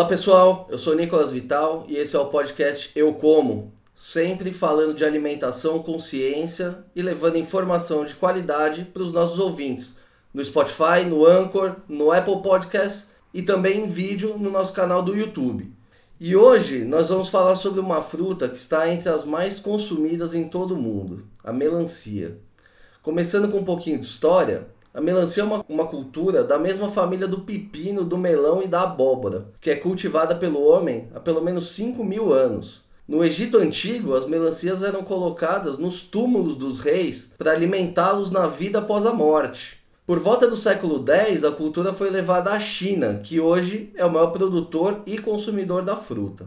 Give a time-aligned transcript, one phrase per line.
[0.00, 4.94] Olá pessoal, eu sou Nicolas Vital e esse é o podcast Eu Como, sempre falando
[4.94, 9.98] de alimentação com ciência e levando informação de qualidade para os nossos ouvintes
[10.32, 15.14] no Spotify, no Anchor, no Apple Podcasts e também em vídeo no nosso canal do
[15.14, 15.70] YouTube.
[16.18, 20.48] E hoje nós vamos falar sobre uma fruta que está entre as mais consumidas em
[20.48, 22.38] todo o mundo, a melancia.
[23.02, 27.28] Começando com um pouquinho de história, a melancia é uma, uma cultura da mesma família
[27.28, 31.68] do pepino, do melão e da abóbora, que é cultivada pelo homem há pelo menos
[31.70, 32.84] 5 mil anos.
[33.06, 38.80] No Egito Antigo, as melancias eram colocadas nos túmulos dos reis para alimentá-los na vida
[38.80, 39.78] após a morte.
[40.04, 44.10] Por volta do século X, a cultura foi levada à China, que hoje é o
[44.10, 46.46] maior produtor e consumidor da fruta.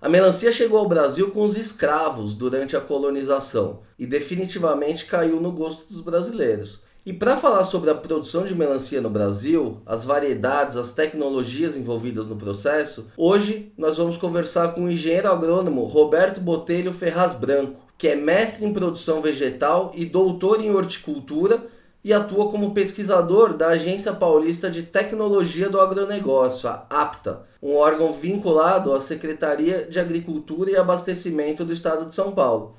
[0.00, 5.52] A melancia chegou ao Brasil com os escravos durante a colonização e definitivamente caiu no
[5.52, 6.85] gosto dos brasileiros.
[7.06, 12.26] E para falar sobre a produção de melancia no Brasil, as variedades, as tecnologias envolvidas
[12.26, 18.08] no processo, hoje nós vamos conversar com o engenheiro agrônomo Roberto Botelho Ferraz Branco, que
[18.08, 21.64] é mestre em produção vegetal e doutor em horticultura
[22.02, 28.14] e atua como pesquisador da Agência Paulista de Tecnologia do Agronegócio, a APTA, um órgão
[28.14, 32.74] vinculado à Secretaria de Agricultura e Abastecimento do Estado de São Paulo.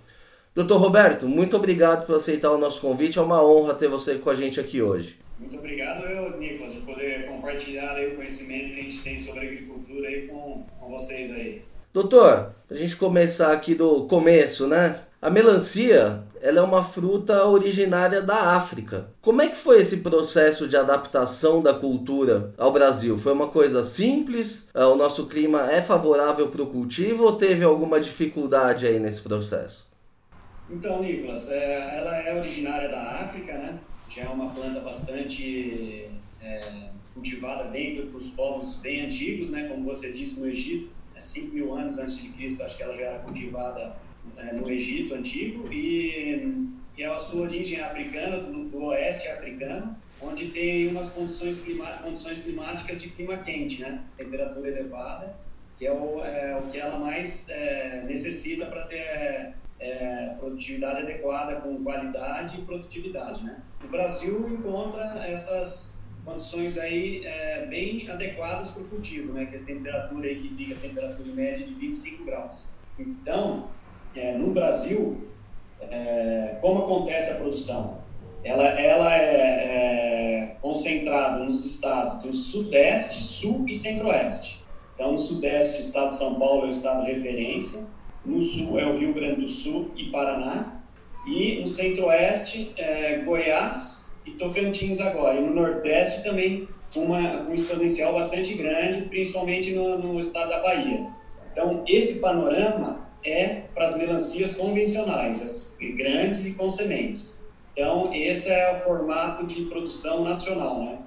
[0.57, 3.19] Doutor Roberto, muito obrigado por aceitar o nosso convite.
[3.19, 5.15] É uma honra ter você com a gente aqui hoje.
[5.39, 9.41] Muito obrigado, eu, Nicolas, por poder compartilhar aí o conhecimento que a gente tem sobre
[9.41, 11.61] agricultura aí com, com vocês aí.
[11.93, 15.01] Doutor, a gente começar aqui do começo, né?
[15.21, 19.09] A melancia, ela é uma fruta originária da África.
[19.21, 23.15] Como é que foi esse processo de adaptação da cultura ao Brasil?
[23.19, 24.71] Foi uma coisa simples?
[24.73, 29.86] O nosso clima é favorável para o cultivo ou teve alguma dificuldade aí nesse processo?
[30.69, 33.79] Então, Nicolas, é, ela é originária da África, né?
[34.09, 36.09] Já é uma planta bastante
[36.41, 39.67] é, cultivada bem pelos povos bem antigos, né?
[39.69, 42.95] Como você disse, no Egito, é 5 mil anos antes de Cristo, acho que ela
[42.95, 43.95] já era cultivada
[44.35, 49.95] é, no Egito antigo e, e é a sua origem africana, do, do oeste africano,
[50.21, 54.03] onde tem umas condições, clima, condições climáticas de clima quente, né?
[54.17, 55.33] Temperatura elevada,
[55.77, 61.57] que é o, é, o que ela mais é, necessita para ter é, produtividade adequada
[61.57, 63.61] com qualidade e produtividade, né?
[63.83, 69.45] O Brasil encontra essas condições aí é, bem adequadas para o cultivo, né?
[69.45, 72.75] Que é a temperatura aí que fica a temperatura média de 25 graus.
[72.97, 73.69] Então,
[74.15, 75.29] é, no Brasil,
[75.81, 77.99] é, como acontece a produção?
[78.43, 84.63] Ela, ela é, é concentrada nos estados do Sudeste, Sul e Centro-Oeste.
[84.95, 87.87] Então, no Sudeste, o estado de São Paulo é o estado de referência,
[88.27, 90.81] no sul é o Rio Grande do Sul e Paraná,
[91.25, 98.13] e no centro-oeste é Goiás e Tocantins agora, e no nordeste também uma, um exponencial
[98.13, 101.07] bastante grande, principalmente no, no estado da Bahia.
[101.51, 107.45] Então, esse panorama é para as melancias convencionais, as grandes e com sementes.
[107.73, 110.99] Então, esse é o formato de produção nacional, né?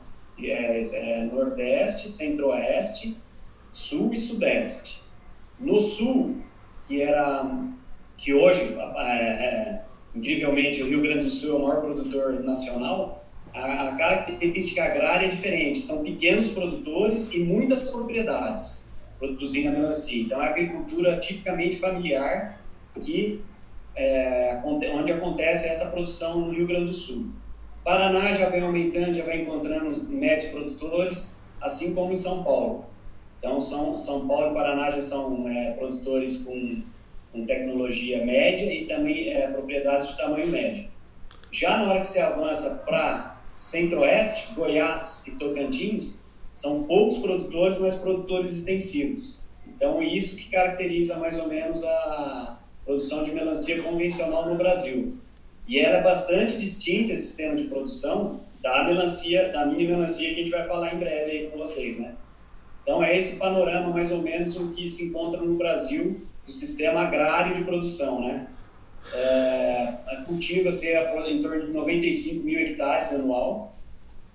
[0.43, 3.17] É, é Nordeste, Centro-Oeste,
[3.71, 5.03] Sul e Sudeste.
[5.59, 6.37] No Sul,
[6.91, 7.49] que era
[8.17, 9.83] que hoje, é, é,
[10.15, 13.25] incrivelmente, o Rio Grande do Sul é o maior produtor nacional,
[13.55, 15.79] a, a, característica agrária é diferente.
[15.79, 20.23] São pequenos produtores e muitas propriedades produzindo a melancia.
[20.23, 22.61] Então, a agricultura tipicamente familiar
[23.01, 23.41] que
[23.95, 27.29] é, onde acontece essa produção no Rio Grande do Sul.
[27.85, 32.90] Paraná já vem aumentando, já vem encontrando os médios produtores, assim como em São Paulo.
[33.41, 36.83] Então, São, São Paulo e Paraná já são é, produtores com,
[37.33, 40.91] com, tecnologia média e também é, propriedades de tamanho médio.
[41.51, 47.95] Já na hora que você avança para Centro-Oeste, Goiás e Tocantins, são poucos produtores, mas
[47.95, 49.43] produtores extensivos.
[49.67, 55.17] Então, isso que caracteriza mais ou menos a produção de melancia convencional no Brasil.
[55.67, 60.41] E ela é bastante distinta, esse sistema de produção, da melancia, da mini melancia que
[60.41, 62.15] a gente vai falar em breve aí com vocês, né?
[62.91, 67.03] Então, é esse panorama, mais ou menos, o que se encontra no Brasil do sistema
[67.03, 68.49] agrário de produção, né?
[69.15, 69.95] É,
[70.27, 70.89] Cultiva-se
[71.29, 73.77] em torno de 95 mil hectares anual,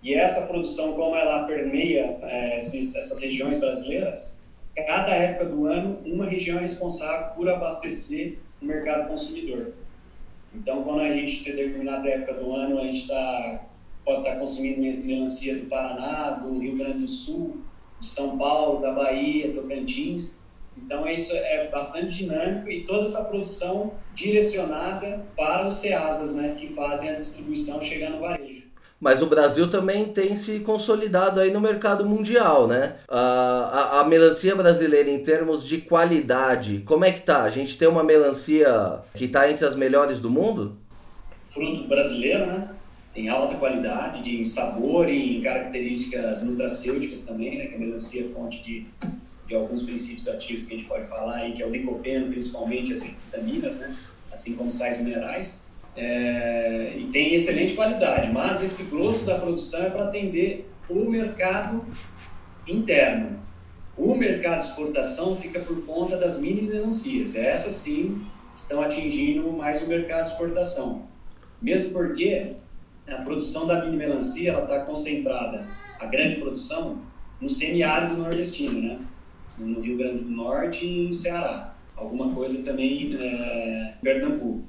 [0.02, 4.42] e essa produção, como ela permeia é, esses, essas regiões brasileiras,
[4.74, 9.74] cada época do ano, uma região é responsável por abastecer o mercado consumidor.
[10.54, 13.66] Então, quando a gente tem determinada época do ano, a gente tá,
[14.06, 17.66] pode estar tá consumindo melancia do Paraná, do Rio Grande do Sul,
[18.06, 20.46] de São Paulo, da Bahia, Tocantins.
[20.78, 26.69] Então, isso é bastante dinâmico e toda essa produção direcionada para os CEASAs, né, que
[26.69, 28.63] fazem a distribuição chegar no varejo.
[29.00, 32.96] Mas o Brasil também tem se consolidado aí no mercado mundial, né?
[33.10, 37.44] A, a, a, melancia brasileira, em termos de qualidade, como é que tá?
[37.44, 40.78] A gente tem uma melancia que está entre as melhores do mundo?
[41.50, 42.69] Fruto brasileiro, né?
[43.15, 47.65] Tem alta qualidade de sabor e em características nutracêuticas também, né?
[47.65, 48.85] Que a melancia é fonte de,
[49.47, 52.94] de alguns princípios ativos que a gente pode falar aí, que é o licopeno, principalmente
[52.94, 53.95] as vitaminas, né?
[54.31, 55.65] Assim como sais minerais
[55.95, 61.85] é, e tem excelente qualidade, mas esse grosso da produção é para atender o mercado
[62.68, 63.39] interno.
[63.97, 67.35] O mercado de exportação fica por conta das mini melancias.
[67.35, 68.21] Essas sim
[68.53, 71.03] estão atingindo mais o mercado de exportação.
[71.61, 72.56] Mesmo porque
[73.07, 75.68] a produção da mini melancia está concentrada,
[76.00, 77.00] a grande produção,
[77.40, 79.00] no semiárido nordestino, né?
[79.57, 81.75] no Rio Grande do Norte e no Ceará.
[81.96, 84.63] Alguma coisa também é, em Pernambuco.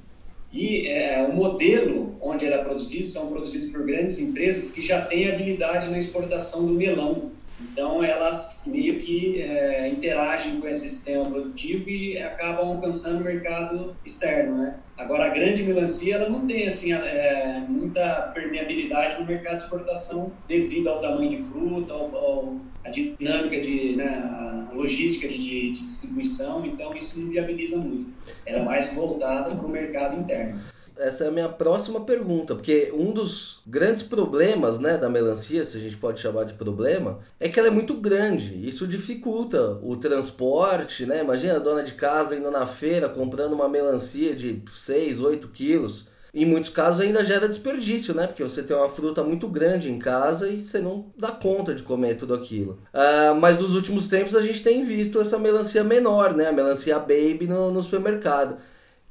[0.53, 5.29] E é, o modelo onde era produzido são produzidos por grandes empresas que já têm
[5.29, 7.33] habilidade na exportação do melão.
[7.61, 13.97] Então, elas meio que é, interagem com esse sistema produtivo e acabam alcançando o mercado
[14.05, 14.77] externo, né?
[14.97, 20.33] Agora, a grande melancia, ela não tem, assim, é, muita permeabilidade no mercado de exportação
[20.49, 22.57] devido ao tamanho de fruta, ao, ao
[22.87, 28.11] a dinâmica de, né, a logística de, de, distribuição, então isso não viabiliza muito.
[28.45, 30.61] Era mais voltada para o mercado interno.
[30.99, 35.77] Essa é a minha próxima pergunta, porque um dos grandes problemas né, da melancia, se
[35.77, 38.67] a gente pode chamar de problema, é que ela é muito grande.
[38.67, 41.21] Isso dificulta o transporte, né?
[41.21, 46.07] Imagina a dona de casa indo na feira comprando uma melancia de 6, 8 quilos
[46.37, 48.27] em muitos casos ainda gera desperdício, né?
[48.27, 51.83] Porque você tem uma fruta muito grande em casa e você não dá conta de
[51.83, 52.79] comer tudo aquilo.
[52.93, 56.49] Uh, mas nos últimos tempos a gente tem visto essa melancia menor, né?
[56.49, 58.59] A melancia baby no, no supermercado.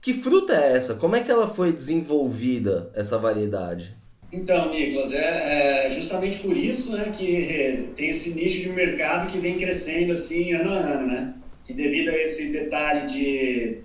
[0.05, 0.93] Que fruta é essa?
[0.93, 3.95] Como é que ela foi desenvolvida, essa variedade?
[4.31, 9.39] Então, Nicolas, é, é, justamente por isso né, que tem esse nicho de mercado que
[9.39, 11.33] vem crescendo assim ano a ano, né?
[11.63, 13.81] Que devido a esse detalhe de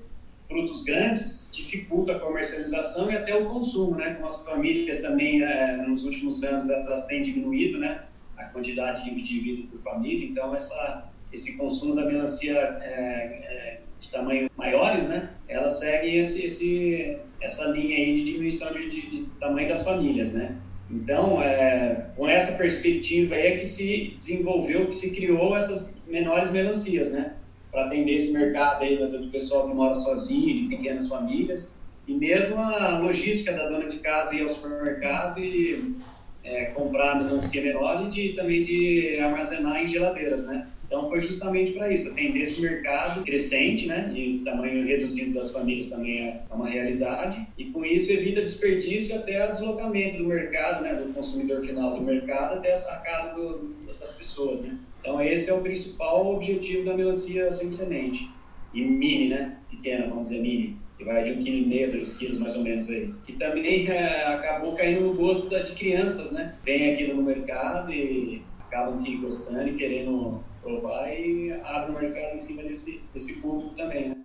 [0.46, 4.12] frutos grandes dificulta a comercialização e até o consumo, né?
[4.12, 8.02] Como as famílias também, é, nos últimos anos, elas têm diminuído, né?
[8.36, 14.10] A quantidade de indivíduos por família, então essa, esse consumo da melancia é, é, de
[14.10, 15.30] tamanho maiores, né?
[15.46, 20.34] Ela segue esse, esse, essa linha aí de diminuição de, de, de tamanho das famílias,
[20.34, 20.56] né?
[20.90, 26.50] Então, é, com essa perspectiva aí é que se desenvolveu, que se criou essas menores
[26.50, 27.36] melancias, né?
[27.70, 32.60] para atender esse mercado aí do pessoal que mora sozinho, de pequenas famílias, e mesmo
[32.60, 35.94] a logística da dona de casa ir ao supermercado e
[36.42, 40.66] é, comprar melancia menor e de, também de armazenar em geladeiras, né?
[40.90, 44.12] Então foi justamente para isso, atender esse mercado crescente, né?
[44.12, 47.46] E o tamanho reduzido das famílias também é uma realidade.
[47.56, 50.94] E com isso evita desperdício até o deslocamento do mercado, né?
[50.94, 54.76] Do consumidor final do mercado até a casa do, das pessoas, né?
[55.00, 58.28] Então, esse é o principal objetivo da melancia sem semente.
[58.74, 59.58] E mini, né?
[59.70, 60.76] Pequena, vamos dizer mini.
[60.98, 63.08] Que vai de um quilo e meio, dois quilos mais ou menos aí.
[63.28, 66.56] E também é, acabou caindo no gosto de crianças, né?
[66.64, 72.34] Vem aqui no mercado e acabam aqui gostando e querendo provar e abre o mercado
[72.34, 74.16] em cima desse, desse público também, né?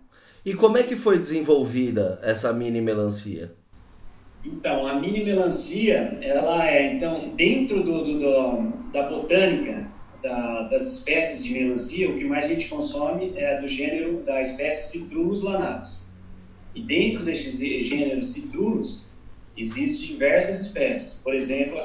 [0.45, 3.55] E como é que foi desenvolvida essa mini melancia?
[4.43, 10.85] Então, a mini melancia, ela é, então, dentro do, do, do da botânica, da, das
[10.85, 15.41] espécies de melancia, o que mais a gente consome é do gênero da espécie Citrulus
[15.41, 16.11] lanatus.
[16.73, 19.09] E dentro desse gênero Citrulus,
[19.57, 21.21] existem diversas espécies.
[21.23, 21.81] Por exemplo, a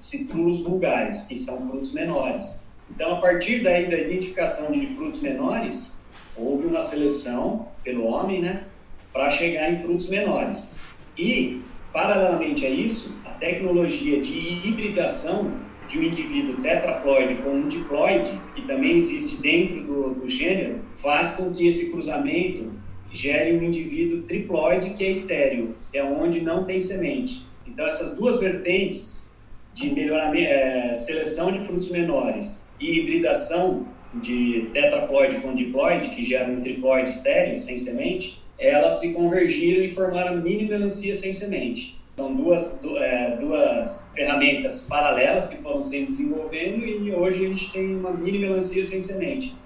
[0.00, 2.63] Citrulus vulgaris, que são frutos menores.
[2.90, 6.04] Então, a partir daí da identificação de frutos menores,
[6.36, 8.64] houve uma seleção pelo homem, né,
[9.12, 10.84] para chegar em frutos menores.
[11.16, 11.60] E,
[11.92, 15.52] paralelamente a isso, a tecnologia de hibridação
[15.88, 21.32] de um indivíduo tetraploide com um diploide, que também existe dentro do, do gênero, faz
[21.32, 22.72] com que esse cruzamento
[23.12, 27.46] gere um indivíduo triploide que é estéreo, que é onde não tem semente.
[27.66, 29.36] Então, essas duas vertentes
[29.72, 36.50] de melhoramento, é, seleção de frutos menores e hibridação de tetraploide com diploide, que gera
[36.50, 41.98] um triploide estéreo, sem semente, elas se convergiram e formaram mini melancia sem semente.
[42.16, 47.96] São duas, é, duas ferramentas paralelas que foram sendo desenvolvendo e hoje a gente tem
[47.96, 49.56] uma mini melancia sem semente.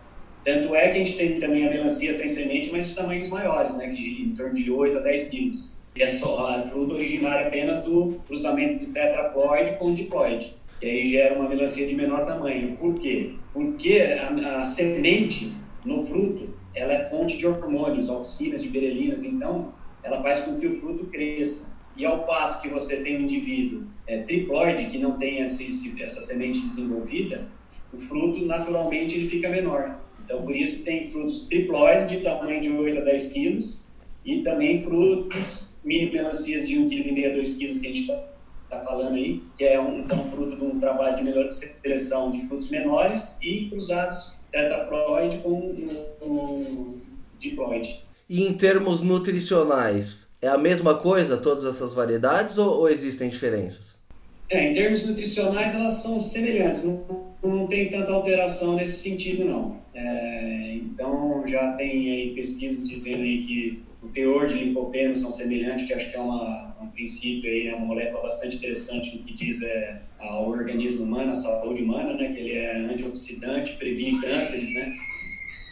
[0.44, 3.76] Tanto é que a gente tem também a melancia sem semente, mas de tamanhos maiores,
[3.76, 5.84] né, que em torno de 8 a 10 quilos.
[5.94, 11.06] E é só a fruta originária apenas do cruzamento de tetraploide com diploide, que aí
[11.06, 12.76] gera uma melancia de menor tamanho.
[12.76, 13.32] Por quê?
[13.52, 15.52] Porque a, a semente
[15.84, 20.72] no fruto ela é fonte de hormônios, auxinas, berelinas, então ela faz com que o
[20.72, 21.76] fruto cresça.
[21.96, 25.62] e ao passo que você tem um indivíduo é, triploide, que não tem essa,
[26.00, 27.48] essa semente desenvolvida,
[27.92, 29.98] o fruto naturalmente ele fica menor.
[30.24, 33.88] Então, por isso tem frutos triploides de tamanho de 8 a 10 quilos
[34.24, 38.24] e também frutos mini melancias de 1,5 kg, 2 kg que a gente está
[38.68, 42.46] tá falando aí, que é um, então, fruto de um trabalho de melhor seleção de
[42.46, 45.74] frutos menores e cruzados tetraploide com
[46.22, 47.00] um
[47.38, 48.04] diploide.
[48.28, 53.96] E em termos nutricionais, é a mesma coisa todas essas variedades ou, ou existem diferenças?
[54.50, 59.76] É, em termos nutricionais elas são semelhantes, não, não tem tanta alteração nesse sentido não.
[59.94, 65.86] É, então já tem aí pesquisas dizendo aí que o teor de licopeno são semelhantes,
[65.86, 69.34] que acho que é uma, um princípio aí, é uma molécula bastante interessante no que
[69.34, 74.74] diz é, ao organismo humano, à saúde humana, né, que ele é antioxidante, previne cânceres,
[74.74, 74.92] né,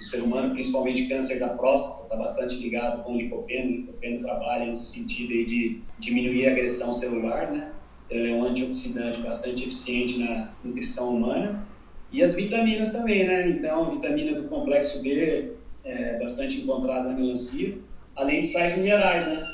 [0.00, 4.20] o ser humano, principalmente câncer da próstata, está bastante ligado com o licopeno, o licopeno
[4.22, 7.72] trabalha nesse sentido aí de diminuir a agressão celular, né,
[8.10, 11.66] ele é um antioxidante bastante eficiente na nutrição humana.
[12.12, 13.48] E as vitaminas também, né?
[13.48, 15.52] Então, vitamina do complexo B
[15.84, 17.76] é bastante encontrada na melancia,
[18.16, 19.46] além de sais minerais, né?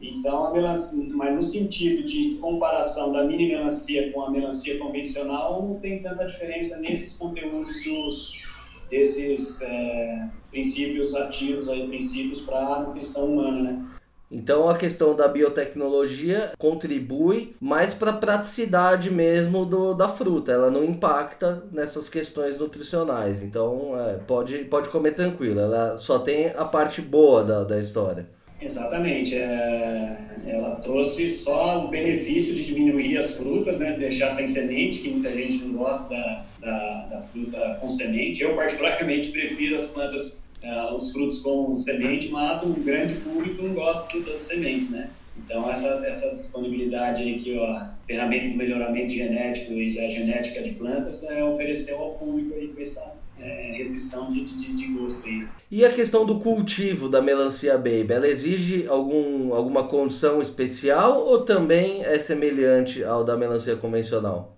[0.00, 5.66] Então, a melancia, mas no sentido de comparação da mini melancia com a melancia convencional,
[5.66, 8.42] não tem tanta diferença nesses conteúdos dos,
[8.90, 13.95] desses é, princípios ativos, aí, princípios para a nutrição humana, né?
[14.30, 20.70] Então a questão da biotecnologia contribui mais para a praticidade mesmo do, da fruta, ela
[20.70, 23.42] não impacta nessas questões nutricionais.
[23.42, 28.26] Então é, pode, pode comer tranquilo, ela só tem a parte boa da, da história.
[28.60, 35.00] Exatamente, é, ela trouxe só o benefício de diminuir as frutas, né, deixar sem semente,
[35.00, 38.42] que muita gente não gosta da, da, da fruta com semente.
[38.42, 43.74] Eu particularmente prefiro as plantas uh, os frutos com semente, mas um grande público não
[43.74, 45.10] gosta das sementes, né?
[45.44, 50.72] Então, essa, essa disponibilidade aí que a ferramenta do melhoramento genético e da genética de
[50.72, 55.46] plantas é, ofereceu ao público aí com essa é, restrição de, de, de gosto aí.
[55.70, 61.42] E a questão do cultivo da melancia baby, ela exige algum, alguma condição especial ou
[61.42, 64.56] também é semelhante ao da melancia convencional?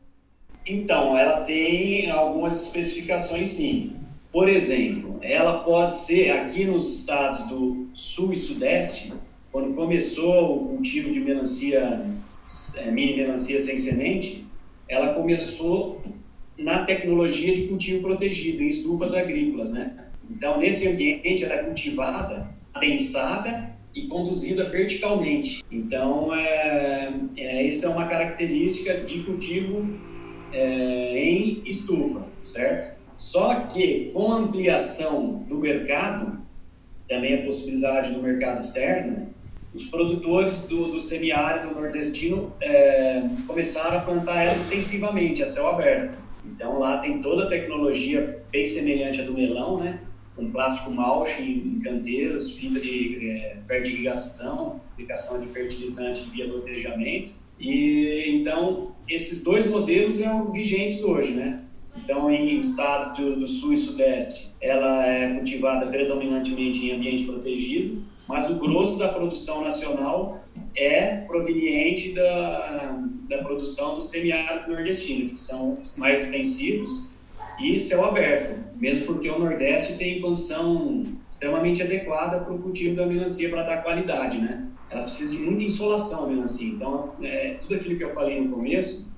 [0.64, 3.96] Então, ela tem algumas especificações sim.
[4.32, 9.12] Por exemplo, ela pode ser aqui nos estados do sul e sudeste,
[9.50, 12.04] quando começou o cultivo de melancia,
[12.76, 14.44] é, mini melancia sem semente,
[14.88, 16.02] ela começou
[16.56, 20.08] na tecnologia de cultivo protegido, em estufas agrícolas, né?
[20.30, 25.62] Então, nesse ambiente, ela é cultivada, adensada e conduzida verticalmente.
[25.70, 29.88] Então, é, é, essa é uma característica de cultivo
[30.52, 32.97] é, em estufa, certo?
[33.18, 36.38] Só que com a ampliação do mercado,
[37.08, 39.34] também a possibilidade do mercado externo,
[39.74, 46.16] os produtores do, do semiárido nordestino é, começaram a plantar ela extensivamente, a céu aberto.
[46.46, 49.98] Então lá tem toda a tecnologia bem semelhante à do melão, né?
[50.36, 54.80] com plástico mulch em canteiros, fibra de é, aplicação
[55.40, 57.32] de fertilizante via gotejamento.
[57.58, 61.64] E então esses dois modelos são vigentes hoje, né?
[62.02, 68.02] Então, em estados do, do sul e sudeste, ela é cultivada predominantemente em ambiente protegido,
[68.26, 70.44] mas o grosso da produção nacional
[70.76, 77.12] é proveniente da, da produção do semiárido nordestino, que são mais extensivos
[77.60, 83.06] e céu aberto, mesmo porque o Nordeste tem condição extremamente adequada para o cultivo da
[83.06, 84.66] melancia para dar qualidade, né?
[84.90, 86.68] Ela precisa de muita insolação, a melancia.
[86.68, 89.12] Então, é, tudo aquilo que eu falei no começo,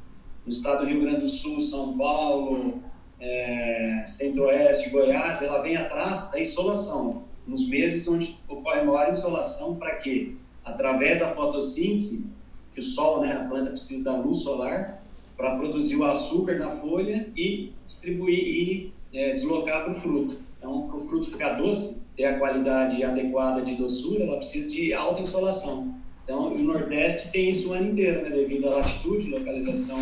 [0.44, 2.82] no estado do Rio Grande do Sul, São Paulo,
[3.20, 7.24] é, Centro-Oeste, Goiás, ela vem atrás da insolação.
[7.46, 10.34] Nos meses onde ocorre maior insolação, para quê?
[10.64, 12.30] Através da fotossíntese,
[12.72, 15.02] que o sol, né, a planta precisa da luz solar
[15.36, 20.38] para produzir o açúcar na folha e distribuir e é, deslocar para o fruto.
[20.58, 24.92] Então, para o fruto ficar doce, ter a qualidade adequada de doçura, ela precisa de
[24.92, 25.94] alta insolação.
[26.30, 29.98] Então, o Nordeste tem isso o ano inteiro, né, devido à latitude, localização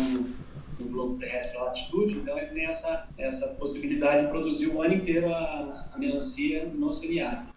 [0.79, 4.93] no globo terrestre à latitude, então ele tem essa, essa possibilidade de produzir o ano
[4.93, 7.47] inteiro a, a melancia no semiárido.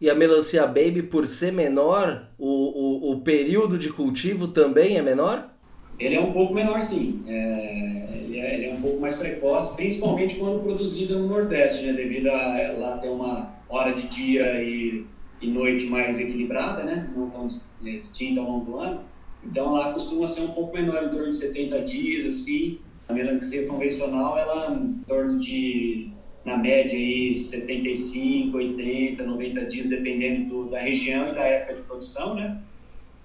[0.00, 5.02] E a melancia baby, por ser menor, o, o, o, período de cultivo também é
[5.02, 5.50] menor?
[5.98, 7.22] Ele é um pouco menor, sim.
[7.26, 11.92] É, ele, é, ele, é, um pouco mais precoce, principalmente quando produzida no Nordeste, né,
[11.92, 15.04] devido a lá ter uma hora de dia e,
[15.42, 17.44] e noite mais equilibrada, né, não tão
[17.80, 19.00] distinta ao longo do ano.
[19.44, 22.78] Então lá costuma ser um pouco menor, em torno de 70 dias, assim.
[23.08, 26.10] A melancia convencional, ela em torno de,
[26.44, 31.82] na média, aí, 75, 80, 90 dias, dependendo do, da região e da época de
[31.82, 32.58] produção, né?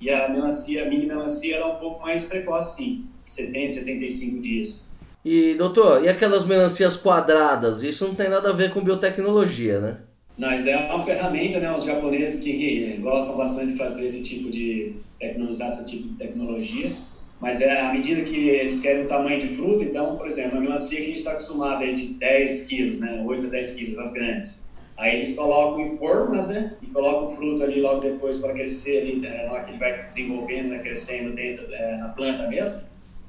[0.01, 4.41] E a melancia, a mini melancia, ela é um pouco mais precoce, sim, 70, 75
[4.41, 4.89] dias.
[5.23, 7.83] E, doutor, e aquelas melancias quadradas?
[7.83, 9.97] Isso não tem nada a ver com biotecnologia, né?
[10.37, 11.73] Daí é uma ferramenta, né?
[11.73, 14.93] Os japoneses que gostam bastante de fazer esse tipo de,
[15.49, 16.91] usar esse tipo de tecnologia.
[17.41, 20.61] Mas é à medida que eles querem o tamanho de fruta, então, por exemplo, a
[20.61, 23.23] melancia que a gente está acostumado aí de 10 quilos, né?
[23.25, 24.71] 8 a 10 quilos, as grandes.
[24.95, 26.75] Aí eles colocam em formas, né?
[26.81, 29.47] E colocam o fruto ali logo depois para crescer ali, né?
[29.47, 30.79] na que ele vai desenvolvendo, né?
[30.79, 32.81] crescendo dentro, é, na planta mesmo.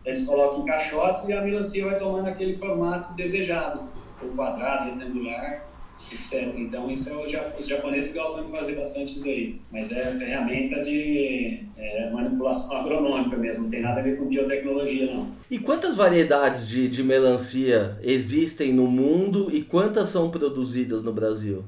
[0.04, 3.82] Eles colocam em caixotes e a melancia vai tomando aquele formato desejado,
[4.22, 5.67] ou quadrado, retangular
[6.12, 6.54] etc.
[6.56, 9.56] Então, isso é os japoneses gostam de fazer bastante isso daí.
[9.70, 15.12] Mas é ferramenta de é, manipulação agronômica mesmo, não tem nada a ver com biotecnologia,
[15.12, 15.28] não.
[15.50, 21.64] E quantas variedades de, de melancia existem no mundo e quantas são produzidas no Brasil?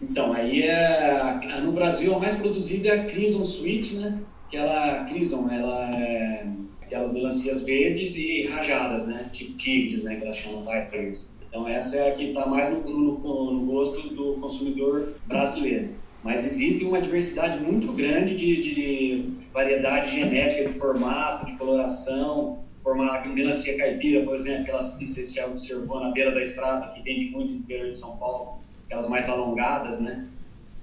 [0.00, 4.18] Então, aí é, no Brasil a mais produzida é a Crison Sweet, né?
[4.50, 6.44] Que ela, Crison, ela é
[6.82, 9.30] aquelas melancias verdes e rajadas, né?
[9.32, 10.16] Tipo tigres, né?
[10.16, 11.38] Que elas chamam tigers.
[11.52, 15.90] Então, essa é a que está mais no, no, no, gosto do consumidor brasileiro.
[16.24, 22.60] Mas existe uma diversidade muito grande de, de, de variedade genética, de formato, de coloração.
[22.82, 27.02] Formar melancia caipira, por exemplo, aquelas que você já observou na beira da estrada, que
[27.02, 30.26] vende muito no interior de São Paulo, aquelas mais alongadas, né?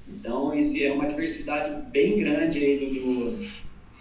[0.07, 3.47] Então, esse é uma diversidade bem grande aí do, do,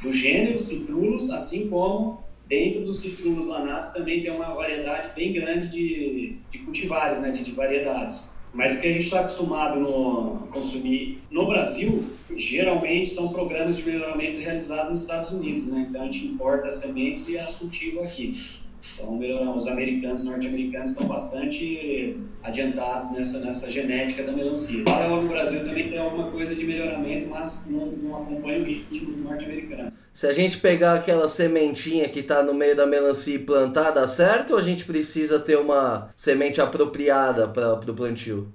[0.02, 5.68] do gênero citrulos, assim como dentro dos citrunos lanatos também tem uma variedade bem grande
[5.68, 8.38] de, de cultivares, né, de, de variedades.
[8.52, 12.02] Mas o que a gente está acostumado no consumir no Brasil,
[12.34, 15.86] geralmente são programas de melhoramento realizados nos Estados Unidos, né?
[15.88, 18.32] Então a gente importa as sementes e as cultiva aqui.
[18.94, 24.82] Então, os americanos, norte-americanos estão bastante adiantados nessa, nessa genética da melancia.
[24.84, 29.16] Claro, no Brasil também tem alguma coisa de melhoramento, mas não, não acompanha o ritmo
[29.18, 29.92] norte-americano.
[30.18, 34.08] Se a gente pegar aquela sementinha que está no meio da melancia e plantar, dá
[34.08, 38.52] certo ou a gente precisa ter uma semente apropriada para o plantio?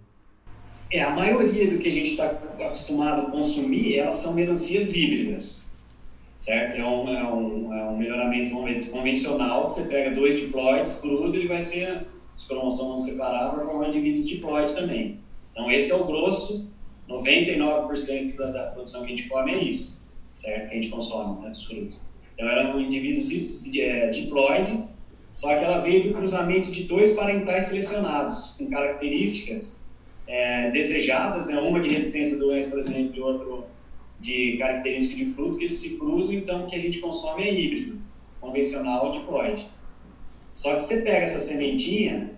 [0.91, 5.73] É, a maioria do que a gente está acostumado a consumir, elas são melancias híbridas
[6.37, 6.75] certo?
[6.75, 8.51] É um, é um, é um melhoramento
[8.91, 13.87] convencional, que você pega dois diploides, cruza, ele vai ser, os cromossomos separar para formar
[13.87, 15.19] indivíduos diploide também.
[15.53, 16.69] Então, esse é o grosso,
[17.07, 19.92] 99% da, da, produção que a gente come é isso,
[20.37, 20.69] certo?
[20.69, 22.09] Que a gente consome, né, dos frutos.
[22.33, 24.83] Então, ela é um indivíduo di, é, diploide,
[25.31, 29.83] só que ela veio do cruzamento de dois parentais selecionados, com características
[30.27, 31.59] é, desejadas, né?
[31.59, 33.65] uma de resistência à doença, por exemplo, e outro
[34.19, 37.53] de característica de fruto que eles se cruzam, então o que a gente consome é
[37.53, 37.99] híbrido,
[38.39, 39.67] convencional ou diploide.
[40.53, 42.31] Só que você pega essa sementinha,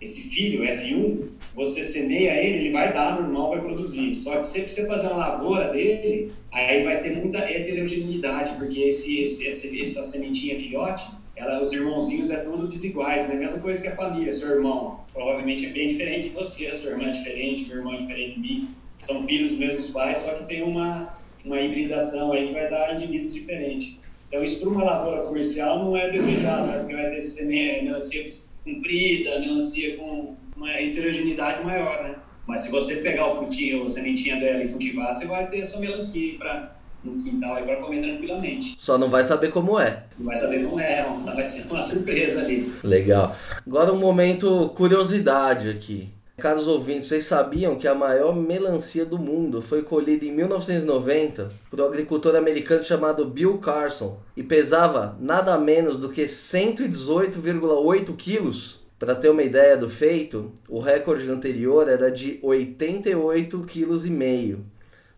[0.00, 4.14] esse filho, F1, você semeia ele, ele vai dar normal, vai produzir.
[4.14, 9.20] Só que se você fazer uma lavoura dele, aí vai ter muita heterogeneidade, porque esse,
[9.20, 11.04] esse, esse, essa sementinha filhote,
[11.36, 13.36] ela, os irmãozinhos é tudo desiguais, né?
[13.36, 17.08] Mesma coisa que a família, seu irmão provavelmente é bem diferente de você, sua irmã
[17.08, 18.68] é diferente, meu irmão é diferente de mim.
[18.98, 22.94] São filhos dos mesmos pais, só que tem uma, uma hibridação aí que vai dar
[22.94, 23.96] indivíduos diferentes.
[24.28, 26.78] Então, isso para uma lavoura comercial não é desejado, né?
[26.78, 28.24] porque vai ter semente, melancia
[28.64, 32.14] comprida, melancia com uma heterogeneidade maior, né?
[32.46, 35.58] Mas se você pegar o frutinho ou a sementinha dela e cultivar, você vai ter
[35.58, 38.74] essa melancia para no quintal aí para comer tranquilamente.
[38.78, 40.04] Só não vai saber como é.
[40.18, 42.72] Não vai saber como é, vai ser uma surpresa ali.
[42.82, 43.36] Legal.
[43.66, 46.08] Agora um momento curiosidade aqui.
[46.36, 51.80] Caros ouvintes, vocês sabiam que a maior melancia do mundo foi colhida em 1990 por
[51.80, 58.83] um agricultor americano chamado Bill Carson e pesava nada menos do que 118,8 quilos?
[58.98, 64.58] Para ter uma ideia do feito, o recorde anterior era de 88,5 kg.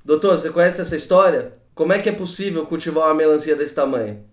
[0.05, 1.53] Doutor, você conhece essa história?
[1.75, 4.25] Como é que é possível cultivar uma melancia desse tamanho?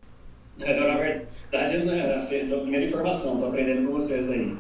[0.62, 4.56] É, na verdade, eu não é, a primeira informação, estou aprendendo com vocês aí.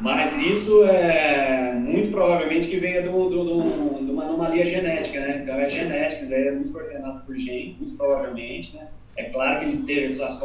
[0.00, 5.40] Mas isso é muito provavelmente que venha do, do, do, de uma anomalia genética, né?
[5.42, 8.88] Então é genética, isso aí é muito coordenado por gene, muito provavelmente, né?
[9.16, 10.42] É claro que ele teve, as,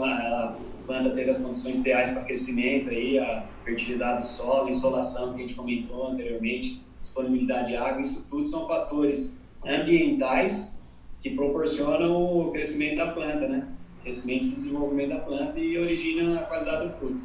[0.89, 5.41] planta teve as condições ideais para crescimento aí, a fertilidade do solo, insolação que a
[5.43, 10.84] gente comentou anteriormente, disponibilidade de água, isso tudo são fatores ambientais
[11.21, 13.67] que proporcionam o crescimento da planta, né?
[14.02, 17.23] Crescimento e desenvolvimento da planta e origina a qualidade do fruto.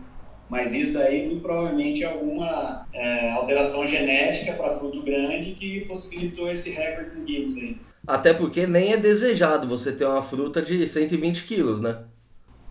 [0.50, 6.50] Mas isso daí muito provavelmente é alguma é, alteração genética para fruto grande que possibilitou
[6.50, 7.78] esse recorde no Guinness aí.
[8.06, 12.04] Até porque nem é desejado você ter uma fruta de 120 quilos, né?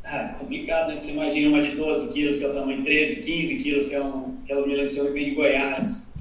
[0.04, 0.96] É complicado, né?
[0.96, 4.04] Você imagina uma de 12 quilos, que é o tamanho 13, 15 quilos, que é
[4.04, 6.16] um, aquelas melancias que vêm de Goiás.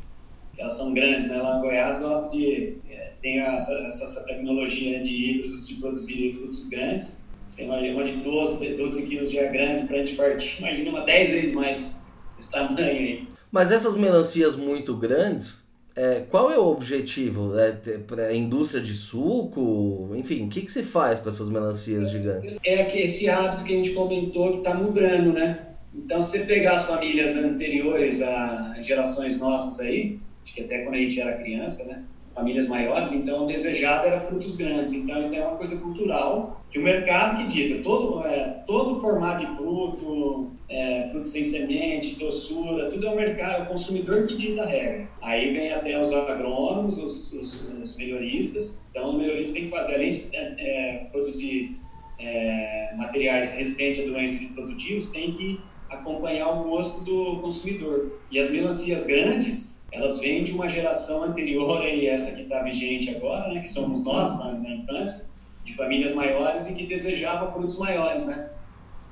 [0.54, 1.38] Que elas são grandes, né?
[1.38, 2.74] Lá em Goiás gosta de...
[2.88, 7.28] É, tem essa, essa tecnologia de híbridos de produzir frutos grandes.
[7.46, 10.90] Você uma, uma de 12, 12 quilos já é grande para a gente partir, imagina
[10.90, 12.06] uma 10 vezes mais
[12.38, 13.28] esse tamanho aí.
[13.50, 17.58] Mas essas melancias muito grandes, é, qual é o objetivo?
[17.58, 17.72] É,
[18.06, 20.10] para a indústria de suco?
[20.14, 22.54] Enfim, o que, que se faz com essas melancias gigantes?
[22.64, 25.68] É que esse hábito que a gente comentou que está mudando, né?
[25.94, 30.94] Então, se você pegar as famílias anteriores a gerações nossas aí, acho que até quando
[30.94, 32.04] a gente era criança, né?
[32.34, 34.92] Famílias maiores, então o desejado era frutos grandes.
[34.94, 39.44] Então isso é uma coisa cultural que o mercado que dita todo é, todo formato
[39.44, 44.36] de fruto, é, fruto sem semente, doçura, tudo é o mercado, é o consumidor que
[44.36, 45.08] dita a regra.
[45.20, 48.86] Aí vem até os agrônomos, os, os, os melhoristas.
[48.90, 51.76] Então os melhoristas têm que fazer além de é, é produzir
[52.18, 55.60] é, materiais resistentes a doenças produtivos, tem que
[55.92, 58.12] acompanhar o gosto do consumidor.
[58.30, 63.14] E as melancias grandes, elas vêm de uma geração anterior a essa que está vigente
[63.14, 65.30] agora, né, que somos nós na, na, infância,
[65.64, 68.50] de famílias maiores e que desejava frutos maiores, né?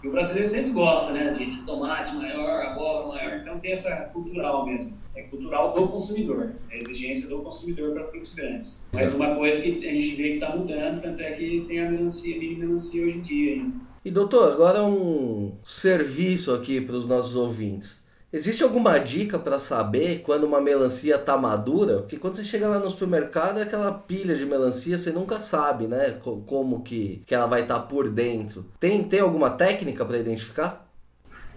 [0.03, 4.65] E o brasileiro sempre gosta, né, de tomate maior, abóbora maior, então tem essa cultural
[4.67, 4.99] mesmo.
[5.15, 8.89] É cultural do consumidor, é a exigência do consumidor para frutos grandes.
[8.93, 11.91] Mas uma coisa que a gente vê que está mudando, tanto é que tem a
[11.91, 13.90] melancia, a mini melancia hoje em dia ainda.
[14.03, 18.03] E doutor, agora um serviço aqui para os nossos ouvintes.
[18.33, 21.99] Existe alguma dica para saber quando uma melancia está madura?
[21.99, 25.87] Porque quando você chega lá no supermercado é aquela pilha de melancia, você nunca sabe,
[25.87, 26.17] né?
[26.23, 28.65] Como que, que ela vai estar tá por dentro.
[28.79, 30.89] Tem, tem alguma técnica para identificar?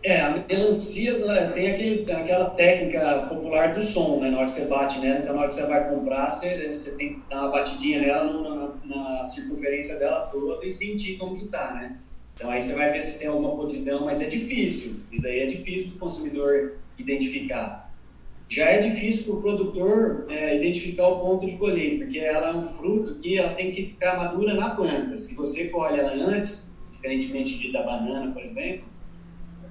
[0.03, 4.29] É, a melancia né, tem aquele, aquela técnica popular do som, né?
[4.31, 6.97] Na hora que você bate nela, então na hora que você vai comprar, você, você
[6.97, 11.47] tem que dar uma batidinha nela na, na circunferência dela toda e sentir como que
[11.47, 11.99] tá, né?
[12.35, 15.01] Então aí você vai ver se tem alguma podridão, mas é difícil.
[15.11, 17.91] Isso daí é difícil do consumidor identificar.
[18.49, 22.53] Já é difícil para o produtor é, identificar o ponto de colheita, porque ela é
[22.53, 25.17] um fruto que ela tem que ficar madura na planta.
[25.17, 28.83] Se você colhe ela antes, diferentemente de, da banana, por exemplo,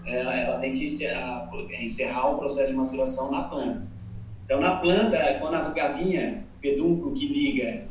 [0.04, 1.48] ela, ela tem que encerrar,
[1.80, 3.86] encerrar, o processo de maturação na planta.
[4.44, 7.84] Então, na planta, quando a gavinha, pedúnculo que liga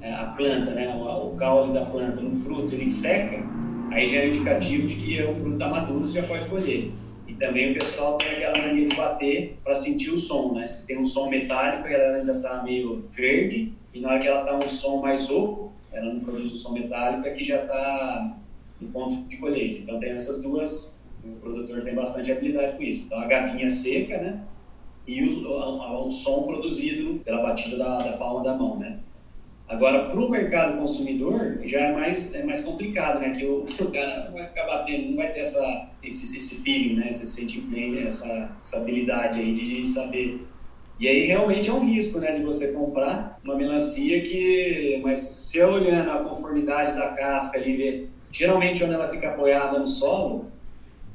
[0.00, 3.42] é, a planta, né, o, o caule da planta no fruto, ele seca,
[3.94, 6.90] aí já é indicativo de que o fruto está maduro, você já pode colher.
[7.28, 10.66] E também o pessoal tem aquela mania de bater para sentir o som, né?
[10.66, 14.40] Se tem um som metálico, ela ainda está meio verde, e na hora que ela
[14.40, 18.36] está um som mais oco, ela não produz o som metálico, é que já está
[18.80, 19.78] no ponto de colheita.
[19.78, 23.06] Então tem essas duas, o produtor tem bastante habilidade com isso.
[23.06, 24.40] Então a gavinha seca, né?
[25.06, 28.98] E o, o, o som produzido pela batida da, da palma da mão, né?
[29.66, 33.30] Agora, para o mercado consumidor, já é mais, é mais complicado, né?
[33.30, 36.96] Que o, o cara não vai ficar batendo, não vai ter essa, esse, esse feeling,
[36.96, 37.08] né?
[37.08, 40.46] Esse sentimento, essa, essa habilidade aí de saber.
[41.00, 42.32] E aí, realmente, é um risco, né?
[42.32, 45.00] De você comprar uma melancia que...
[45.02, 48.10] Mas se eu olhando a conformidade da casca ali, ver...
[48.30, 50.50] Geralmente, onde ela fica apoiada no solo,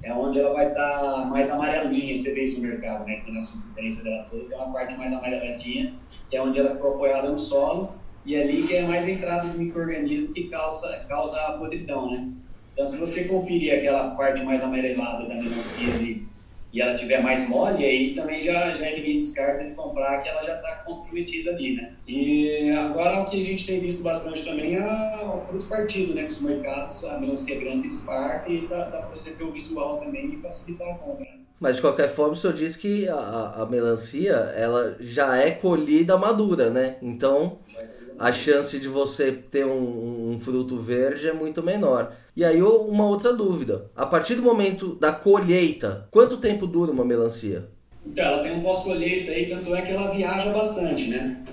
[0.02, 3.18] é onde ela vai estar tá mais amarelinha, você vê isso no mercado, né?
[3.18, 5.94] Que na circunferência dela toda tem uma parte mais amareladinha,
[6.30, 9.50] que é onde ela ficou apoiada no solo e é ali que é mais entrada
[9.50, 12.30] de microorganismo que causa, causa a podridão, né?
[12.72, 16.28] Então, se você conferir aquela parte mais amarelada da melancia ali
[16.72, 20.44] e ela tiver mais mole, aí também já, já ninguém descarta de comprar que ela
[20.44, 21.94] já está comprometida ali, né?
[22.08, 26.26] E agora o que a gente tem visto bastante também é o fruto partido, né?
[26.26, 30.36] Os mercados, a melancia grande eles partem e dá, para você ter o visual também
[30.36, 31.26] e facilitar a compra.
[31.26, 31.40] Né?
[31.60, 36.16] Mas de qualquer forma, o senhor disse que a, a melancia ela já é colhida
[36.16, 36.98] madura, né?
[37.02, 37.58] Então
[38.20, 42.14] a chance de você ter um, um, fruto verde é muito menor.
[42.36, 47.06] E aí uma outra dúvida, a partir do momento da colheita, quanto tempo dura uma
[47.06, 47.70] melancia?
[48.06, 51.44] Então, ela tem um pós-colheita aí, tanto é que ela viaja bastante, né?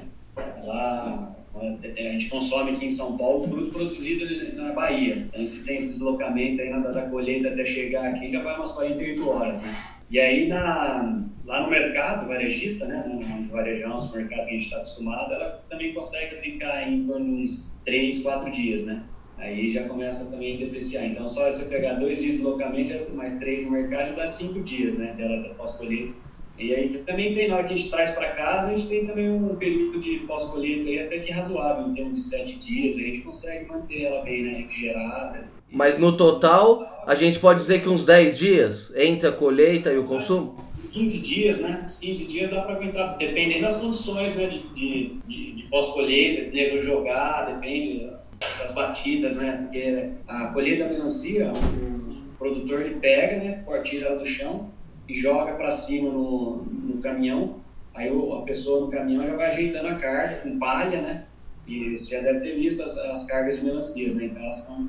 [0.62, 5.26] Ela, a gente consome aqui em São Paulo fruto produzido na Bahia.
[5.28, 9.28] Então, esse tempo de deslocamento aí da colheita até chegar aqui já vai umas 48
[9.28, 9.74] horas, né?
[10.08, 14.76] E aí, na, lá no mercado varejista, né, no varejão, supermercado que a gente está
[14.76, 19.02] acostumado, ela também consegue ficar em torno de uns 3, 4 dias, né?
[19.38, 21.06] Aí já começa também a depreciar.
[21.06, 24.98] Então, só você pegar dois dias de deslocamento, mais três no mercado, dá cinco dias,
[24.98, 26.14] né, dela pós-colheita.
[26.58, 29.04] E aí também tem, na hora que a gente traz para casa, a gente tem
[29.04, 33.02] também um período de pós-colheita aí até que razoável, em termos de sete dias, aí
[33.02, 37.82] a gente consegue manter ela bem, né, refrigerada mas no total, a gente pode dizer
[37.82, 40.54] que uns 10 dias entre a colheita e o consumo?
[40.76, 41.82] Uns 15 dias, né?
[41.84, 44.46] Uns 15 dias dá para aguentar, dependendo das condições né?
[44.48, 48.10] de, de, de, de pós-colheita, nego jogar, depende
[48.58, 49.52] das batidas, né?
[49.62, 53.64] Porque a colheita da melancia, o produtor ele pega, né?
[53.84, 54.70] Tira ela do chão
[55.08, 57.56] e joga para cima no, no caminhão.
[57.94, 61.24] Aí a pessoa no caminhão já vai ajeitando a carga com palha, né?
[61.66, 64.24] E você já deve ter visto as, as cargas de melancias, né?
[64.26, 64.88] Então elas são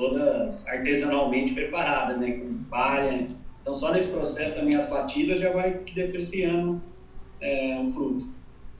[0.00, 2.32] todas artesanalmente preparadas, né?
[2.32, 3.28] Com palha.
[3.60, 6.80] Então só nesse processo também as batidas já vai depreciando
[7.40, 8.26] é, o fruto.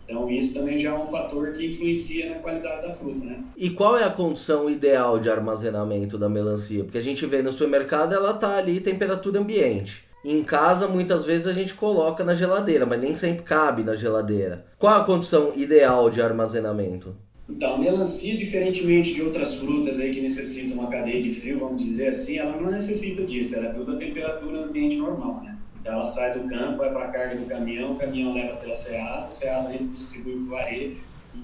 [0.04, 3.44] Então isso também já é um fator que influencia na qualidade da fruta, né?
[3.56, 6.83] E qual é a condição ideal de armazenamento da melancia?
[6.83, 10.09] Porque a gente vê no supermercado ela tá ali temperatura ambiente.
[10.24, 14.66] Em casa, muitas vezes a gente coloca na geladeira, mas nem sempre cabe na geladeira.
[14.78, 17.16] Qual a condição ideal de armazenamento?
[17.50, 21.82] Então, a melancia, diferentemente de outras frutas aí que necessitam uma cadeia de frio, vamos
[21.82, 25.58] dizer assim, ela não necessita disso, ela é tudo a temperatura ambiente normal, né?
[25.80, 28.70] Então, ela sai do campo, vai para a carga do caminhão, o caminhão leva até
[28.70, 30.96] a ceasa, a ceasa distribui para o varejo,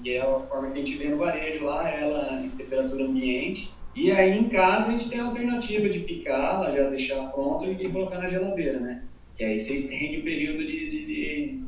[0.03, 3.71] e é a forma que a gente vê no varejo lá, ela em temperatura ambiente,
[3.95, 7.89] e aí em casa a gente tem a alternativa de picá-la, já deixar pronto e
[7.89, 9.03] colocar na geladeira, né?
[9.35, 11.59] Que aí você estende o período de, de, de,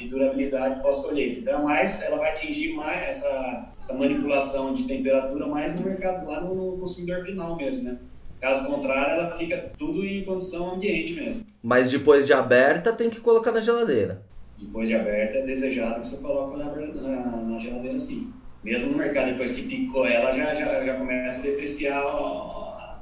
[0.00, 1.38] de durabilidade pós-colheita.
[1.38, 6.40] Então, mais, ela vai atingir mais essa, essa manipulação de temperatura mais no mercado, lá
[6.40, 7.98] no, no consumidor final mesmo, né?
[8.40, 11.44] Caso contrário, ela fica tudo em condição ambiente mesmo.
[11.62, 14.22] Mas depois de aberta, tem que colocar na geladeira.
[14.58, 18.32] Depois de aberta, é desejado que você coloque na, na, na geladeira sim
[18.62, 22.02] mesmo no mercado, depois que picou ela, já, já, já começa a depreciar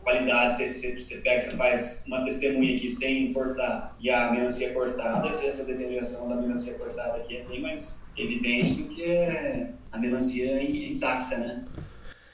[0.08, 0.52] qualidade.
[0.52, 5.28] Você, você, você pega, você faz uma testemunha aqui sem cortar e a melancia cortada,
[5.28, 9.04] essa deterioração da melancia cortada aqui é bem mais evidente do que
[9.92, 11.64] a melancia intacta, né?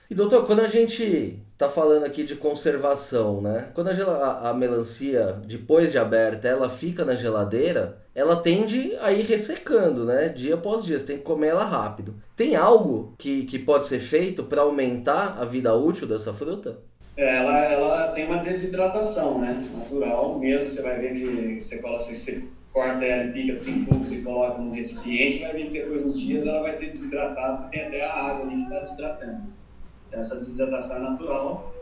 [0.08, 3.68] E doutor, quando a gente tá falando aqui de conservação, né?
[3.74, 9.22] Quando a, a, melancia, depois de aberta, ela fica na geladeira, ela tende a ir
[9.22, 10.28] ressecando, né?
[10.28, 12.14] Dia após dia, você tem que comer ela rápido.
[12.36, 16.78] Tem algo que, que pode ser feito para aumentar a vida útil dessa fruta?
[17.16, 19.64] É, ela, ela tem uma desidratação, né?
[19.72, 24.12] Natural, mesmo você vai ver que você, fala, assim, você corta ela, pica em cubos
[24.12, 27.60] e coloca num recipiente, você vai ver que depois dos dias ela vai ter desidratado,
[27.60, 29.42] você tem até a água ali que está desidratando.
[30.08, 31.74] Então, essa desidratação é natural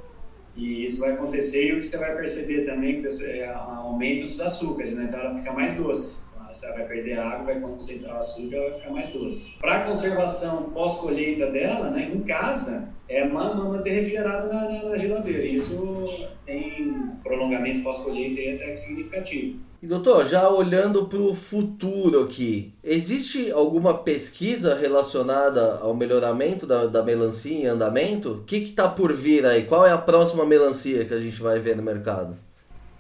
[0.55, 4.41] e isso vai acontecer e o que você vai perceber também é o aumento dos
[4.41, 5.07] açúcares, né?
[5.09, 6.23] Então ela fica mais doce.
[6.53, 9.59] Você vai perder água, vai concentrar o açúcar, ela vai ficar mais doce.
[9.59, 15.47] Para a conservação pós-colheita dela, né, em casa, é manter refrigerada na, na, na, geladeira.
[15.47, 16.05] Isso
[16.47, 19.59] tem prolongamento pós-colheita até que significativo.
[19.83, 26.87] E doutor, já olhando para o futuro aqui, existe alguma pesquisa relacionada ao melhoramento da,
[26.87, 28.31] da melancia em andamento?
[28.31, 29.65] O que está por vir aí?
[29.65, 32.37] Qual é a próxima melancia que a gente vai ver no mercado?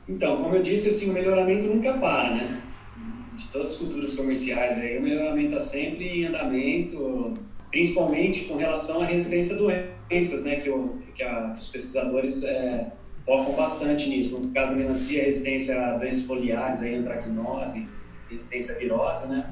[0.08, 2.62] Então, como eu disse, assim, o melhoramento nunca para, né?
[3.38, 7.34] De todas as culturas comerciais aí, o melhoramento está sempre em andamento,
[7.70, 9.58] principalmente com relação à resistência a
[10.12, 10.56] doenças, né?
[10.56, 12.92] Que, o, que, a, que os pesquisadores é,
[13.24, 14.38] focam bastante nisso.
[14.38, 17.88] No caso da melancia, resistência a doenças foliares, aí, antracnose,
[18.28, 19.50] resistência à virose, né?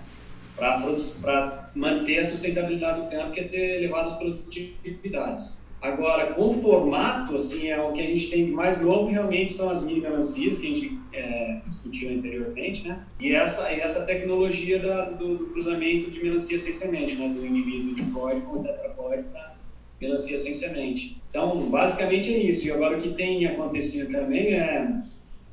[0.57, 5.70] Para manter a sustentabilidade do campo, que é ter elevadas produtividades.
[5.81, 9.70] Agora, com formato, assim, é o que a gente tem de mais novo realmente são
[9.70, 13.03] as mini melancias que a gente é, discutiu anteriormente, né?
[13.18, 17.29] E essa, essa tecnologia da, do, do, cruzamento de melancia sem semente, né?
[17.29, 19.50] Do indivíduo de código com tetrapóide para
[20.01, 21.21] melancia sem semente.
[21.29, 22.67] Então, basicamente é isso.
[22.67, 24.91] E agora o que tem acontecido também é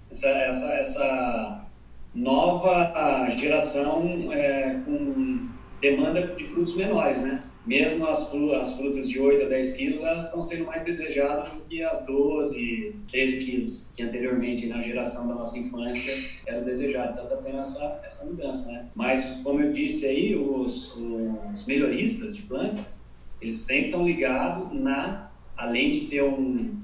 [0.10, 1.68] essa, essa, essa
[2.16, 5.48] nova geração é, com
[5.82, 7.44] demanda de frutos menores, né?
[7.66, 11.66] Mesmo as, as frutas de 8 a 10 quilos, elas estão sendo mais desejadas do
[11.68, 16.14] que as 12, 13 quilos, que anteriormente, na geração da nossa infância,
[16.46, 17.12] era desejado.
[17.12, 18.86] Então, está tendo essa, essa mudança, né?
[18.96, 22.98] Mas, como eu disse aí, os, os melhoristas de plantas,
[23.42, 26.78] eles sempre estão ligados na, além de ter um,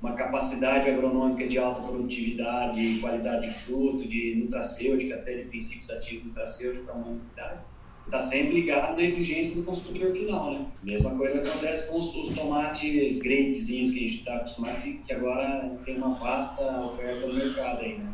[0.00, 6.26] uma capacidade agronômica de alta produtividade, qualidade de fruto, de nutracêutica, até de princípios ativos
[6.26, 7.60] nutracêuticos para a humanidade,
[8.04, 10.66] está sempre ligado na exigência do consumidor final, né?
[10.82, 15.76] Mesma coisa acontece com os, os tomates grapezinhos que a gente está acostumado, que agora
[15.84, 18.12] tem uma vasta oferta no mercado aí, né?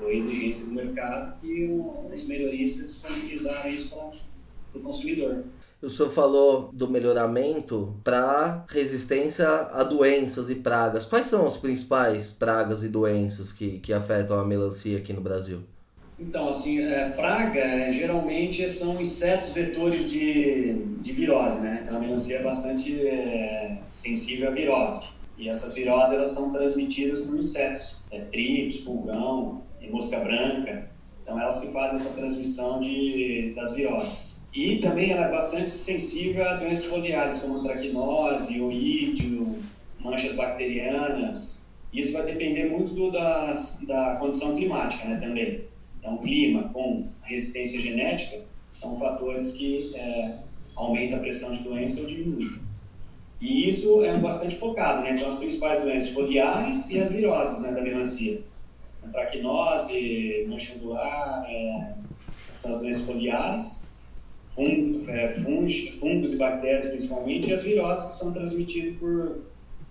[0.00, 1.68] A exigência do mercado que
[2.12, 5.44] os melhoristas disponibilizaram isso para o consumidor.
[5.84, 11.04] O senhor falou do melhoramento para resistência a doenças e pragas.
[11.04, 15.60] Quais são as principais pragas e doenças que, que afetam a melancia aqui no Brasil?
[16.18, 21.80] Então, assim, é, praga é, geralmente são insetos vetores de, de virose, né?
[21.82, 25.08] Então, a melancia é bastante é, sensível à virose.
[25.36, 30.88] E essas viroses elas são transmitidas por insetos, é, trips, pulgão, mosca branca.
[31.22, 34.33] Então, elas que fazem essa transmissão de, das viroses.
[34.54, 39.58] E também ela é bastante sensível a doenças foliares, como traquinose, oídio,
[39.98, 41.68] manchas bacterianas.
[41.92, 45.64] Isso vai depender muito do, da, da condição climática né, também.
[45.98, 50.38] Então, clima com resistência genética são fatores que é,
[50.76, 52.60] aumenta a pressão de doença ou diminui.
[53.40, 55.12] E isso é bastante focado, né?
[55.12, 58.40] Então, as principais doenças foliares e as viroses né, da melancia.
[59.10, 61.94] Traquinose, mancha angular, é,
[62.54, 63.83] são as doenças foliares,
[64.54, 69.38] fungos, é, fungos e bactérias principalmente, e as viroses que são transmitidas por,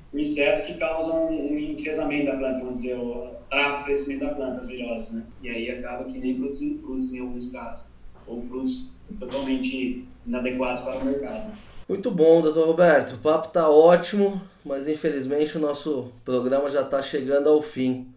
[0.09, 4.33] por insetos que causam um enfesamento da planta, vamos dizer, o trava o crescimento da
[4.33, 5.25] planta, as viroses, né?
[5.43, 7.93] E aí acaba que nem produzindo frutos em alguns casos,
[8.25, 11.51] ou frutos totalmente inadequados para o mercado.
[11.87, 13.15] Muito bom, doutor Roberto.
[13.15, 18.07] O papo está ótimo, mas infelizmente o nosso programa já está chegando ao fim.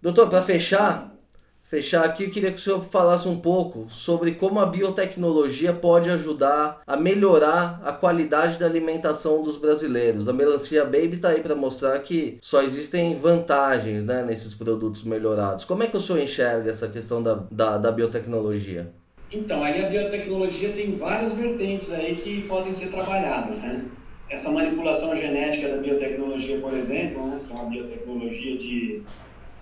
[0.00, 1.13] Doutor, para fechar,
[1.74, 6.08] fechar aqui, eu queria que o senhor falasse um pouco sobre como a biotecnologia pode
[6.08, 10.28] ajudar a melhorar a qualidade da alimentação dos brasileiros.
[10.28, 15.64] A Melancia Baby está aí para mostrar que só existem vantagens né, nesses produtos melhorados.
[15.64, 18.92] Como é que o senhor enxerga essa questão da, da, da biotecnologia?
[19.32, 23.84] Então, aí a biotecnologia tem várias vertentes aí que podem ser trabalhadas, né?
[24.30, 29.02] Essa manipulação genética da biotecnologia, por exemplo, né, que é uma biotecnologia de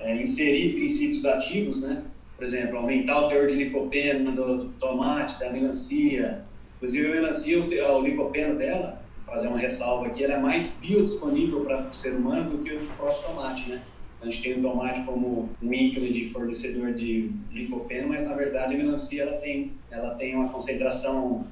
[0.03, 2.05] é, inserir princípios ativos, né?
[2.37, 6.45] Por exemplo, aumentar o teor de licopeno do, tomate, da melancia.
[6.77, 11.65] Inclusive, a melancia, o, o licopeno dela, fazer uma ressalva aqui, ela é mais biodisponível
[11.65, 13.83] para o ser humano do que o próprio tomate, né?
[14.21, 18.75] A gente tem o tomate como um ícone de fornecedor de licopeno, mas na verdade
[18.75, 21.45] a melancia ela tem, ela tem uma concentração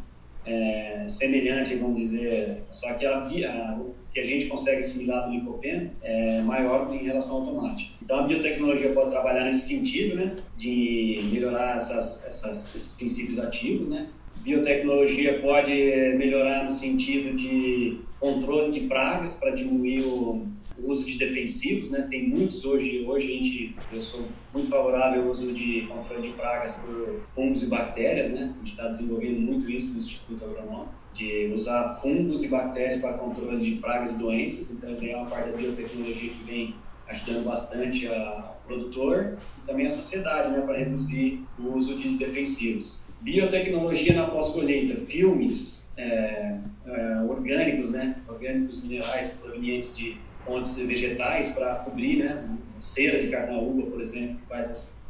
[0.47, 5.91] é, semelhante, vamos dizer, só que a, o que a gente consegue assimilar do licopeno
[6.03, 7.95] é maior em relação ao tomate.
[8.03, 13.89] Então a biotecnologia pode trabalhar nesse sentido, né, de melhorar essas, essas, esses princípios ativos,
[13.89, 14.09] né.
[14.43, 15.73] Biotecnologia pode
[16.17, 20.47] melhorar no sentido de controle de pragas para diminuir o
[20.83, 22.07] o uso de defensivos, né?
[22.11, 26.35] Tem muitos hoje, hoje a gente, eu sou muito favorável ao uso de controle de
[26.35, 28.55] pragas por fungos e bactérias, né?
[28.55, 33.15] A gente está desenvolvendo muito isso no Instituto Agronômico, de usar fungos e bactérias para
[33.15, 36.75] controle de pragas e doenças, então isso é uma parte da biotecnologia que vem
[37.09, 40.61] ajudando bastante o produtor e também a sociedade, né?
[40.61, 43.09] Para reduzir o uso de defensivos.
[43.21, 48.17] Biotecnologia na pós-colheita, filmes é, é, orgânicos, né?
[48.29, 50.17] Orgânicos minerais provenientes de
[50.51, 52.45] fontes vegetais para cobrir, né?
[52.81, 55.01] Cera de carnaúba, por exemplo, que faz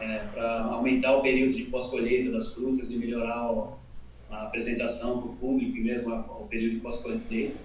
[0.00, 3.74] é, para aumentar o período de pós-colheita das frutas e melhorar o,
[4.30, 7.56] a apresentação para o público e mesmo o período de pós-colheita.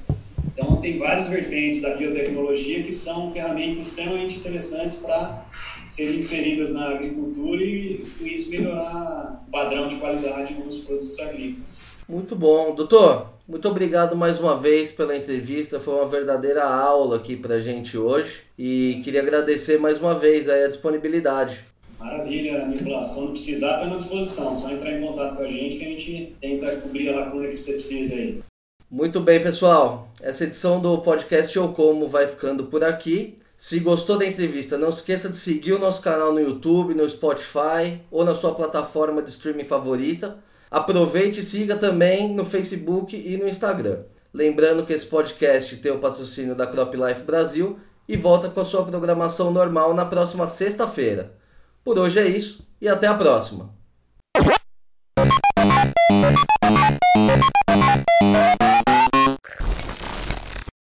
[0.45, 5.45] Então, tem várias vertentes da biotecnologia que são ferramentas extremamente interessantes para
[5.85, 11.94] serem inseridas na agricultura e, com isso, melhorar o padrão de qualidade dos produtos agrícolas.
[12.07, 12.75] Muito bom.
[12.75, 15.79] Doutor, muito obrigado mais uma vez pela entrevista.
[15.79, 18.41] Foi uma verdadeira aula aqui para gente hoje.
[18.57, 21.65] E queria agradecer mais uma vez a disponibilidade.
[21.99, 23.07] Maravilha, Nicolas.
[23.07, 24.53] Quando precisar, está à disposição.
[24.53, 27.57] Só entrar em contato com a gente que a gente tenta cobrir a lacuna que
[27.57, 28.39] você precisa aí.
[28.89, 30.07] Muito bem, pessoal.
[30.21, 33.39] Essa edição do podcast Eu Como vai ficando por aqui.
[33.57, 37.99] Se gostou da entrevista, não esqueça de seguir o nosso canal no YouTube, no Spotify
[38.11, 40.37] ou na sua plataforma de streaming favorita
[40.75, 43.99] Aproveite e siga também no Facebook e no Instagram.
[44.33, 48.65] Lembrando que esse podcast tem o patrocínio da Crop Life Brasil e volta com a
[48.65, 51.31] sua programação normal na próxima sexta-feira.
[51.81, 53.73] Por hoje é isso e até a próxima.